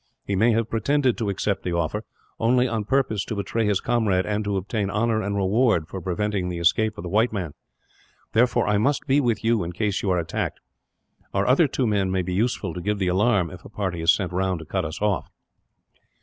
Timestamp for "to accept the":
1.19-1.73